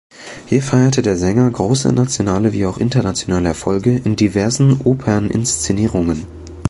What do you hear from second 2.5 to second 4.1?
wie auch internationale Erfolge